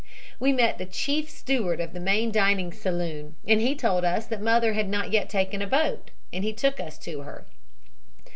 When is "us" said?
4.03-4.25, 6.79-6.97